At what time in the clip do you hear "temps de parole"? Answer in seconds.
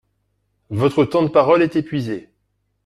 1.05-1.61